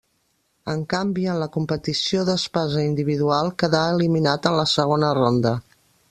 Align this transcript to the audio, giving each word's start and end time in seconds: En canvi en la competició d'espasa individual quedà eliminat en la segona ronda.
En 0.71 0.79
canvi 0.93 1.25
en 1.33 1.41
la 1.41 1.47
competició 1.57 2.23
d'espasa 2.29 2.85
individual 2.85 3.53
quedà 3.65 3.81
eliminat 3.97 4.49
en 4.53 4.57
la 4.61 4.65
segona 4.73 5.13
ronda. 5.19 5.53